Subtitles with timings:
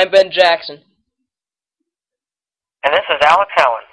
[0.00, 0.80] I'm Ben Jackson.
[2.82, 3.84] And this is Alex Allen.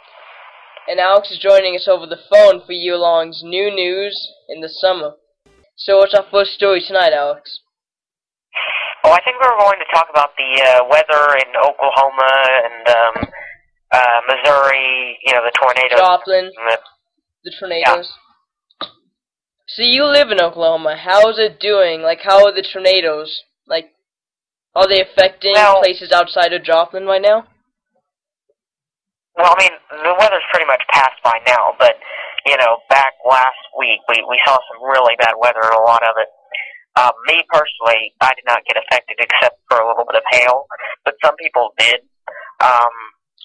[0.88, 4.16] And Alex is joining us over the phone for Yulong's new news
[4.48, 5.16] in the summer.
[5.75, 7.60] So what's our first story tonight, Alex?
[9.04, 12.32] Oh, I think we're going to talk about the uh, weather in Oklahoma
[12.64, 13.28] and um,
[13.92, 16.00] uh, Missouri, you know, the tornadoes.
[16.00, 16.50] Joplin,
[17.43, 18.14] the tornadoes.
[18.82, 18.87] Yeah.
[19.68, 20.96] So you live in Oklahoma.
[20.96, 22.01] How is it doing?
[22.01, 23.42] Like, how are the tornadoes?
[23.68, 23.92] Like,
[24.76, 27.48] are they affecting well, places outside of Joplin right now?
[29.38, 31.93] Well, I mean, the weather's pretty much passed by now, but,
[32.45, 36.02] you know, back last week, we, we saw some really bad weather and a lot
[36.02, 36.30] of it.
[36.98, 40.66] Um, me personally, I did not get affected except for a little bit of hail,
[41.06, 42.02] but some people did.
[42.66, 42.94] Um,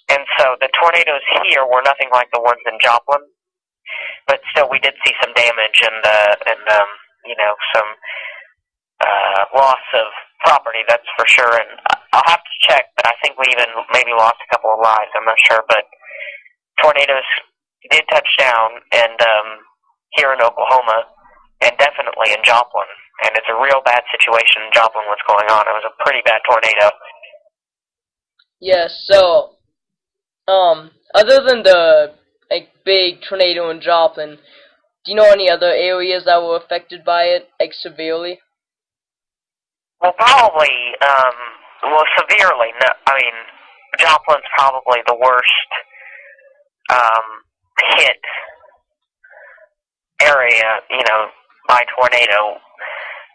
[0.08, 3.20] and so the tornadoes here were nothing like the ones in Joplin,
[4.26, 6.88] but still we did see some damage and, uh, and, um,
[7.28, 7.88] you know, some,
[9.04, 10.08] uh, loss of
[10.72, 11.52] property, that's for sure.
[11.52, 11.68] And
[12.12, 15.10] I'll have to check, but I think we even maybe lost a couple of lives.
[15.14, 15.84] I'm not sure, but
[16.80, 17.28] tornadoes
[17.90, 19.48] did touch down, and um,
[20.16, 21.04] here in Oklahoma,
[21.60, 22.88] and definitely in Joplin.
[23.24, 25.04] And it's a real bad situation in Joplin.
[25.08, 25.68] What's going on?
[25.68, 26.90] It was a pretty bad tornado.
[28.60, 28.90] Yes.
[29.06, 29.58] So,
[30.52, 32.14] um, other than the
[32.50, 34.38] like big tornado in Joplin,
[35.04, 38.38] do you know any other areas that were affected by it, like severely?
[40.02, 41.36] Well, probably, um,
[41.84, 42.74] well, severely.
[42.82, 43.36] No, I mean,
[44.00, 45.70] Joplin's probably the worst
[46.90, 47.26] um,
[47.94, 48.18] hit
[50.22, 51.28] area, you know,
[51.68, 52.58] by tornado.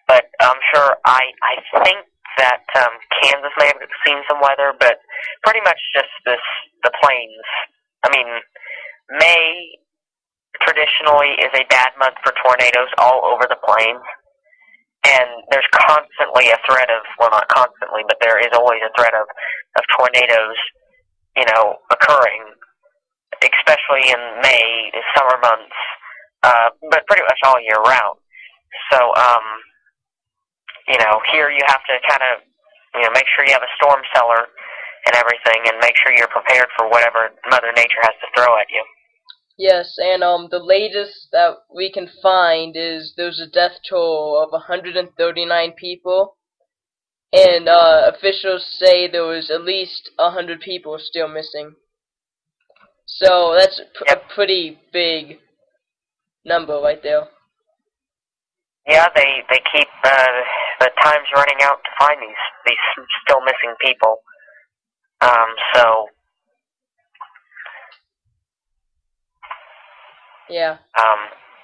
[0.07, 2.03] But I'm sure I I think
[2.37, 4.99] that um, Kansas may have seen some weather, but
[5.43, 6.43] pretty much just this
[6.83, 7.47] the plains.
[8.03, 8.27] I mean,
[9.19, 9.71] May
[10.61, 14.03] traditionally is a bad month for tornadoes all over the plains
[15.07, 19.13] and there's constantly a threat of well not constantly but there is always a threat
[19.13, 19.27] of
[19.77, 20.59] of tornadoes
[21.35, 22.43] you know occurring
[23.41, 25.77] especially in May summer months
[26.43, 28.17] uh but pretty much all year round.
[28.91, 29.45] So um
[30.87, 32.43] you know here you have to kind of
[32.95, 34.47] you know make sure you have a storm cellar
[35.07, 38.67] and everything and make sure you're prepared for whatever mother nature has to throw at
[38.69, 38.83] you
[39.57, 44.51] Yes, and um, the latest that we can find is there's a death toll of
[44.51, 46.37] 139 people,
[47.33, 51.73] and uh, officials say there was at least 100 people still missing.
[53.07, 54.21] So that's yep.
[54.21, 55.39] a pretty big
[56.45, 57.27] number right there.
[58.87, 60.27] Yeah, they they keep uh,
[60.79, 64.21] the times running out to find these these still missing people.
[65.19, 66.07] Um, so
[70.49, 70.77] Yeah.
[70.97, 71.19] Um,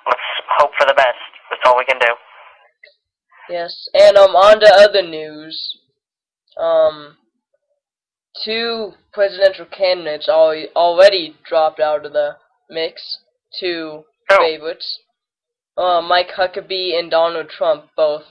[0.06, 0.20] let's
[0.58, 1.20] hope for the best.
[1.50, 2.14] That's all we can do.
[3.50, 5.78] Yes, and um, on to other news.
[6.58, 7.18] Um,
[8.44, 12.38] two presidential candidates al already dropped out of the
[12.70, 13.20] mix.
[13.60, 14.38] Two oh.
[14.38, 15.00] favorites.
[15.78, 18.24] Uh, Mike Huckabee and Donald Trump, both.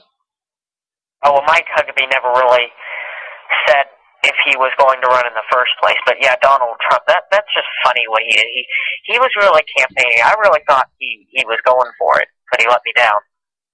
[1.23, 2.67] Oh, well, Mike Huckabee never really
[3.67, 3.85] said
[4.23, 5.99] if he was going to run in the first place.
[6.05, 7.03] But yeah, Donald Trump.
[7.07, 8.47] That that's just funny what he did.
[8.47, 8.65] He
[9.03, 10.23] he was really campaigning.
[10.23, 13.19] I really thought he he was going for it, but he let me down.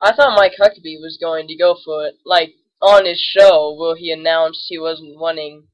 [0.02, 3.96] I thought Mike Huckabee was going to go for it, like on his show where
[3.96, 5.68] he announced he wasn't running.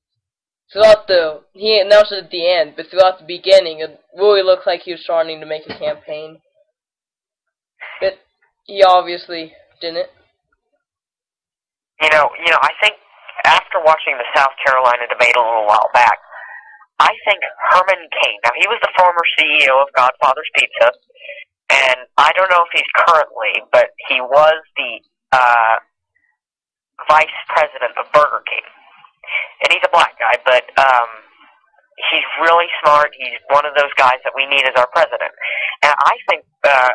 [0.73, 4.67] Throughout the he announced it at the end, but throughout the beginning, it really looked
[4.67, 6.39] like he was starting to make a campaign.
[8.01, 8.19] But
[8.65, 10.09] he obviously didn't.
[12.01, 12.95] You know, you know, I think
[13.45, 16.17] after watching the South Carolina debate a little while back,
[16.99, 17.39] I think
[17.71, 20.91] Herman Cain, now he was the former CEO of Godfather's Pizza,
[21.69, 25.01] and I don't know if he's currently, but he was the
[25.35, 25.75] uh,
[27.09, 28.65] vice president of Burger King.
[29.63, 31.09] And he's a black guy, but um,
[32.11, 33.11] he's really smart.
[33.17, 35.33] He's one of those guys that we need as our president.
[35.83, 36.93] And I think uh,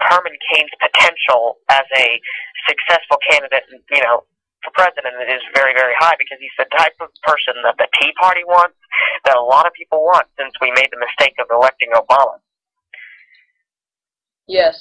[0.00, 2.20] Herman Cain's potential as a
[2.68, 4.24] successful candidate, you know,
[4.64, 8.12] for president is very, very high because he's the type of person that the Tea
[8.18, 8.78] Party wants,
[9.26, 12.38] that a lot of people want since we made the mistake of electing Obama.
[14.46, 14.74] Yes.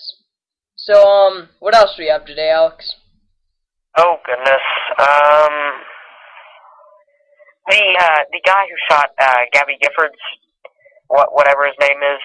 [0.75, 2.95] So, um, what else do we have today, Alex?
[3.98, 4.66] Oh goodness.
[4.98, 5.56] Um,
[7.68, 10.18] the uh, the guy who shot uh, Gabby Giffords,
[11.07, 12.22] what whatever his name is,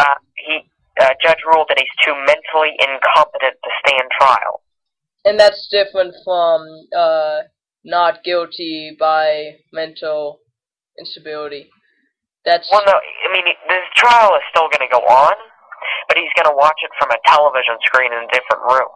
[0.00, 0.66] uh, he
[1.00, 4.63] uh, judge ruled that he's too mentally incompetent to stand trial
[5.24, 6.66] and that's different from
[6.96, 7.40] uh,
[7.84, 10.40] not guilty by mental
[10.98, 11.70] instability.
[12.44, 12.92] That's well, no.
[12.92, 15.34] I mean, the trial is still going to go on,
[16.08, 18.92] but he's going to watch it from a television screen in a different room.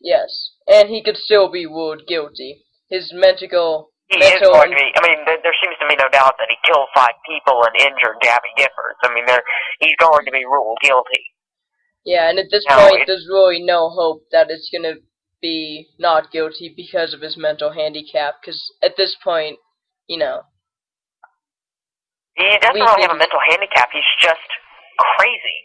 [0.00, 2.64] Yes, and he could still be ruled guilty.
[2.90, 4.90] His mental He Mental is going to be.
[4.90, 7.74] I mean, there, there seems to be no doubt that he killed five people and
[7.78, 9.00] injured Gabby Giffords.
[9.06, 9.42] I mean, there
[9.80, 11.24] he's going to be ruled guilty.
[12.04, 15.00] Yeah, and at this No, point, there's really no hope that it's gonna
[15.44, 18.40] be not guilty because of his mental handicap.
[18.40, 19.58] Because at this point,
[20.08, 20.40] you know,
[22.36, 23.90] He doesn't really have a mental handicap.
[23.92, 24.48] He's just
[24.98, 25.58] crazy,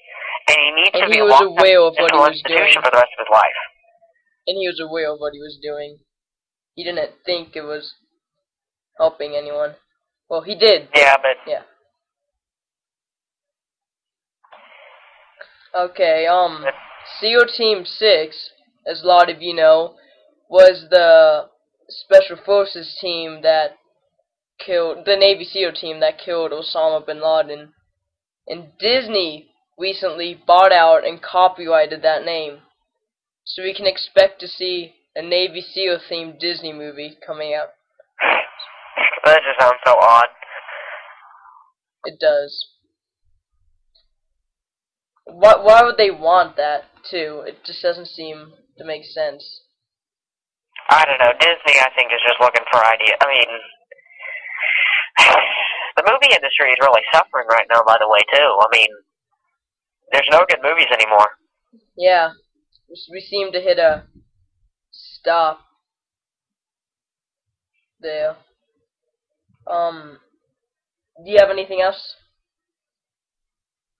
[0.52, 2.74] and he needs And to he be was locked aware of what he was doing.
[2.76, 3.60] for the rest of his life.
[4.48, 6.00] and he was aware of what he was doing.
[6.76, 7.94] He didn't think it was
[8.98, 9.76] helping anyone.
[10.30, 10.90] Well, he did.
[10.96, 11.64] Yeah, but Yeah.
[15.76, 16.66] Okay, um,
[17.20, 18.50] SEAL Team 6,
[18.90, 19.96] as a lot of you know,
[20.50, 21.48] was the
[21.90, 23.78] Special Forces team that
[24.60, 27.74] killed, the Navy SEAL team that killed Osama bin Laden.
[28.48, 32.60] And Disney recently bought out and copyrighted that name.
[33.46, 37.70] So we can expect to see a Navy SEAL themed Disney movie coming out.
[39.26, 40.28] that just sounds so odd.
[42.06, 42.68] It does.
[45.26, 47.44] Why, why would they want that, too?
[47.46, 49.44] It just doesn't seem to make sense.
[50.90, 51.34] I don't know.
[51.40, 53.14] Disney, I think, is just looking for idea.
[53.22, 53.50] I mean,
[55.98, 57.84] the movie industry is really suffering right now.
[57.86, 58.50] By the way, too.
[58.58, 58.90] I mean,
[60.12, 61.30] there's no good movies anymore.
[61.96, 62.32] Yeah,
[63.12, 64.06] we seem to hit a
[64.92, 65.60] stop
[68.00, 68.36] there.
[69.68, 70.18] Um,
[71.24, 72.16] do you have anything else?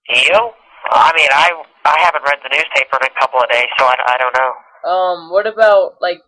[0.08, 0.50] You?
[0.90, 1.52] I mean, I
[1.84, 4.52] I haven't read the newspaper in a couple of days, so I, I don't know.
[4.86, 6.20] Um, what about, like,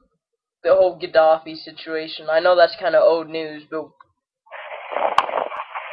[0.62, 2.26] the whole Gaddafi situation?
[2.30, 3.88] I know that's kind of old news, but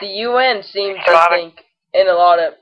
[0.01, 1.61] the UN seems to think,
[1.93, 2.53] and a lot of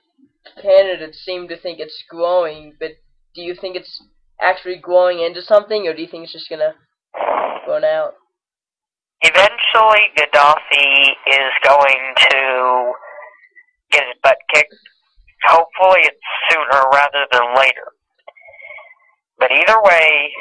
[0.61, 2.91] candidates seem to think it's growing, but
[3.35, 4.01] do you think it's
[4.41, 6.73] actually growing into something, or do you think it's just gonna
[7.65, 8.13] burn out?
[9.21, 12.93] Eventually, Gaddafi is going to
[13.91, 14.75] get his butt kicked.
[15.47, 16.17] Hopefully, it's
[16.49, 17.96] sooner rather than later.
[19.39, 20.31] But either way,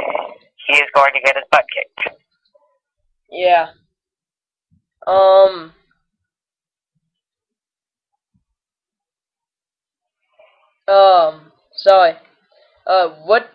[0.67, 2.17] he is going to get his butt kicked.
[3.31, 3.69] Yeah.
[5.07, 5.73] Um.
[10.89, 11.53] Um.
[11.75, 12.15] Sorry.
[12.87, 13.09] Uh.
[13.25, 13.51] What?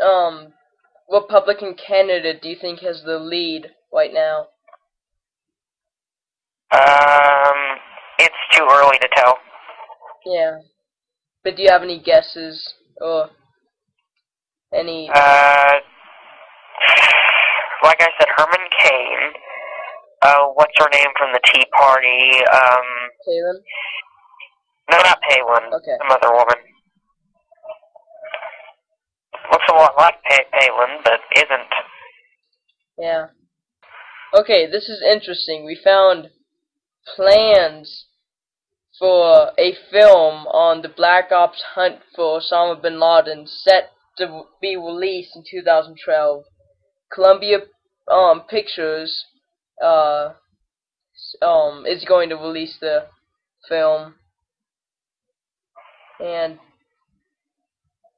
[0.00, 0.52] Um.
[1.08, 4.48] Republican candidate do you think has the lead right now?
[6.72, 7.78] Um,
[8.18, 9.38] it's too early to tell.
[10.26, 10.58] Yeah.
[11.44, 13.30] But do you have any guesses or
[14.76, 15.10] any?
[15.12, 15.72] Uh,
[17.82, 19.18] like I said, Herman Cain.
[20.22, 22.44] Uh, what's her name from the Tea Party?
[22.52, 22.86] Um,
[23.24, 23.62] Palin?
[24.90, 25.72] no, not Palin.
[25.74, 25.96] Okay.
[26.00, 26.56] Some other woman.
[29.52, 31.72] Looks a lot like pa- Palin, but isn't.
[32.98, 33.26] Yeah.
[34.34, 35.64] Okay, this is interesting.
[35.64, 36.30] We found
[37.14, 38.06] plans
[38.98, 44.76] for a film on the Black Ops hunt for Osama bin Laden set to be
[44.76, 46.44] released in 2012.
[47.12, 47.58] Columbia
[48.10, 49.24] um, Pictures
[49.82, 50.32] uh,
[51.42, 53.06] um, is going to release the
[53.68, 54.14] film.
[56.20, 56.58] And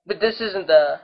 [0.06, 1.00] but this isn't the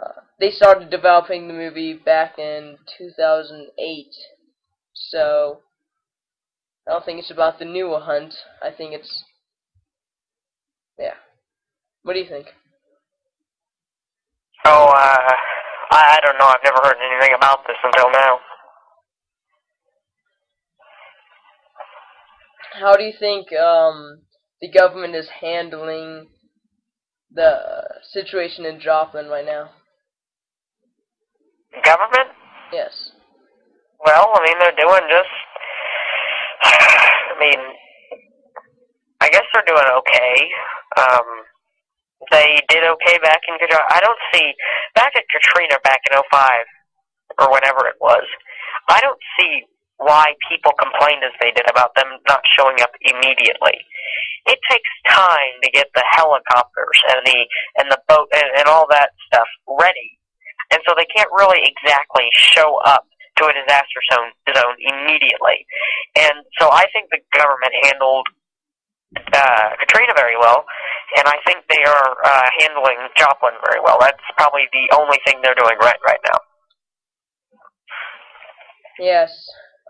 [0.00, 4.06] uh, they started developing the movie back in 2008,
[4.92, 5.60] so
[6.86, 8.34] I don't think it's about the newer hunt.
[8.62, 9.24] I think it's
[10.98, 11.14] yeah.
[12.02, 12.46] What do you think?
[14.68, 15.32] Oh, uh,
[15.92, 16.46] I, I don't know.
[16.46, 18.38] I've never heard anything about this until now.
[22.80, 24.22] How do you think um,
[24.60, 26.26] the government is handling
[27.30, 27.60] the
[28.12, 29.70] situation in Joplin right now?
[31.84, 32.34] Government?
[32.72, 33.12] Yes.
[34.04, 35.28] Well, I mean, they're doing just.
[36.64, 37.60] I mean,
[39.20, 40.50] I guess they're doing okay.
[40.98, 41.26] Um,
[42.30, 43.84] they did okay back in Katrina.
[43.90, 44.52] I don't see
[44.94, 46.64] back at Katrina back in '05
[47.38, 48.24] or whenever it was.
[48.88, 49.64] I don't see
[49.98, 53.80] why people complained as they did about them not showing up immediately.
[54.46, 57.40] It takes time to get the helicopters and the
[57.78, 59.48] and the boat and, and all that stuff
[59.80, 60.18] ready,
[60.72, 63.04] and so they can't really exactly show up
[63.36, 65.66] to a disaster zone, zone immediately.
[66.16, 68.26] And so I think the government handled
[69.32, 70.64] uh, Katrina very well,
[71.16, 73.98] and I think they are uh, handling Joplin very well.
[74.00, 76.38] That's probably the only thing they're doing right right now.
[78.98, 79.30] Yes.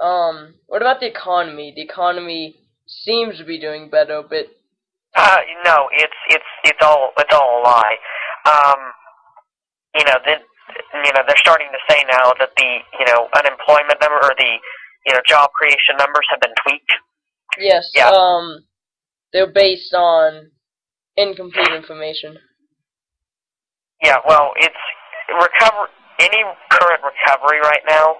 [0.00, 0.54] Um.
[0.66, 1.72] What about the economy?
[1.74, 2.56] The economy
[2.86, 4.46] seems to be doing better, but
[5.16, 7.96] Uh, no, it's it's it's all it's all a lie.
[8.44, 8.80] Um,
[9.96, 10.36] you know, the,
[11.06, 12.70] you know they're starting to say now that the
[13.00, 14.52] you know unemployment number or the
[15.06, 16.92] you know job creation numbers have been tweaked.
[17.58, 17.88] Yes.
[17.94, 18.10] Yeah.
[18.10, 18.66] Um,
[19.32, 20.50] they're based on
[21.16, 22.38] incomplete information.
[24.02, 24.76] Yeah, well, it's
[25.28, 25.88] recover
[26.20, 28.16] any current recovery right now.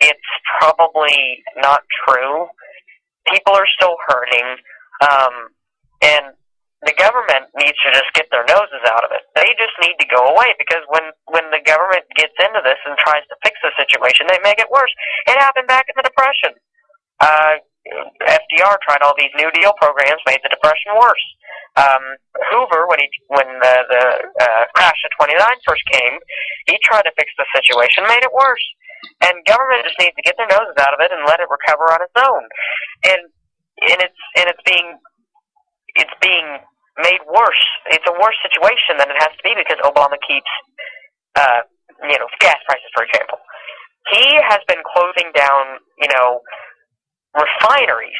[0.00, 2.46] It's probably not true.
[3.28, 4.56] People are still hurting,
[5.04, 5.34] um,
[6.02, 6.24] and
[6.86, 9.26] the government needs to just get their noses out of it.
[9.34, 12.96] They just need to go away because when when the government gets into this and
[12.96, 14.92] tries to fix the situation, they make it worse.
[15.26, 16.54] It happened back in the Depression.
[17.18, 17.58] Uh,
[18.58, 21.26] FDR tried all these New Deal programs, made the Depression worse.
[21.78, 22.02] Um,
[22.50, 24.04] Hoover, when he when the the
[24.42, 26.18] uh, crash of '29 first came,
[26.66, 28.64] he tried to fix the situation, made it worse.
[29.22, 31.86] And government just needs to get their noses out of it and let it recover
[31.94, 32.42] on its own.
[33.06, 33.22] And
[33.86, 34.98] and it's and it's being
[35.94, 36.58] it's being
[36.98, 37.64] made worse.
[37.94, 40.50] It's a worse situation than it has to be because Obama keeps,
[41.38, 41.62] uh,
[42.10, 43.38] you know, gas prices, for example.
[44.10, 46.42] He has been closing down, you know,
[47.38, 48.17] refineries.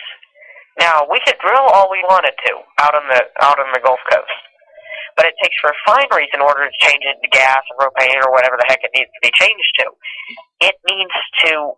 [0.89, 4.01] Now we could drill all we wanted to out on the out on the Gulf
[4.09, 4.41] Coast,
[5.21, 8.57] but it takes refineries in order to change it to gas or propane or whatever
[8.57, 9.87] the heck it needs to be changed to.
[10.65, 11.77] It needs to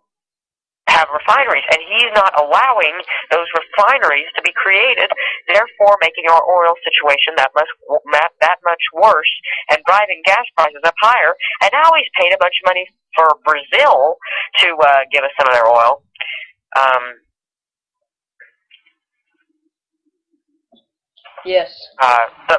[0.87, 2.95] have refineries, and he's not allowing
[3.35, 5.11] those refineries to be created,
[5.51, 7.67] therefore making our oil situation that much
[8.39, 9.33] that much worse
[9.75, 11.35] and driving gas prices up higher.
[11.59, 12.87] And now he's paid a bunch of money
[13.19, 14.15] for Brazil
[14.63, 15.99] to uh, give us some of their oil.
[16.79, 17.19] Um,
[21.45, 21.71] Yes.
[21.99, 22.55] Uh, so,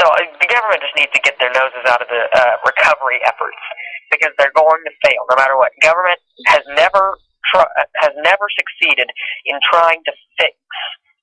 [0.00, 3.20] so uh, the government just needs to get their noses out of the uh, recovery
[3.24, 3.60] efforts
[4.10, 5.72] because they're going to fail no matter what.
[5.82, 7.18] Government has never
[7.52, 9.08] tr- has never succeeded
[9.46, 10.54] in trying to fix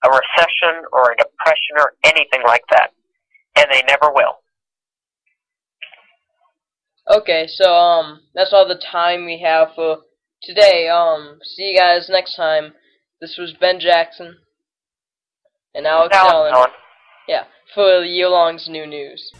[0.03, 2.91] a recession or a depression or anything like that,
[3.55, 4.41] and they never will.
[7.09, 9.99] Okay, so um, that's all the time we have for
[10.41, 10.87] today.
[10.87, 12.73] Um, see you guys next time.
[13.19, 14.37] This was Ben Jackson
[15.75, 16.53] and Alex Alex Allen.
[16.53, 16.69] Allen.
[17.27, 19.31] Yeah, for Yearlong's new news.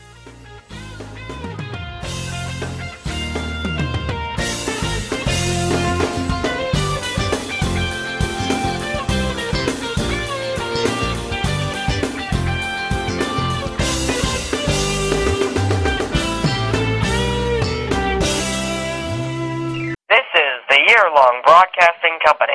[20.10, 22.54] This is the Year Long Broadcasting Company.